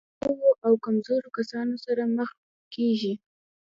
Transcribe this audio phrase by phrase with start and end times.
[0.03, 2.29] له ناروغو او کمزورو کسانو سره مخ
[2.73, 3.13] کېږي.